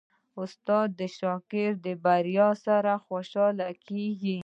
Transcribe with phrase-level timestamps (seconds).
[0.41, 4.37] استاد د شاګرد د بریا سره خوشحالېږي.